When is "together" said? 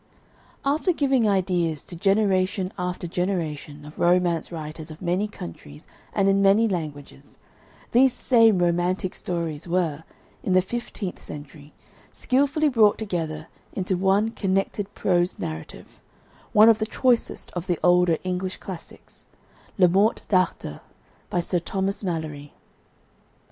12.97-13.45